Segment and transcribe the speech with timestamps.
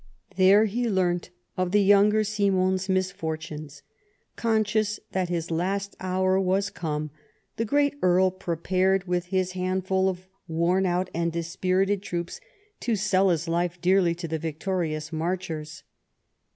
[0.35, 3.83] There he learnt of the younger Simon's misfortunes.
[4.35, 7.11] Conscious that his last hour was come,
[7.57, 12.41] the great Earl prepared with his handful of worn out and dispirited troops
[12.79, 15.83] to sell his life dearly to the victorious Marchers.